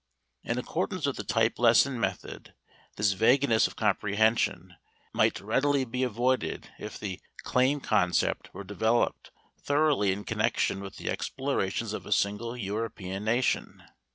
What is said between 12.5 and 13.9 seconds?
European nation.